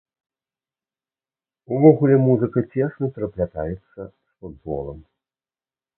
[1.77, 4.99] Увогуле музыка цесна пераплятаецца з футболам.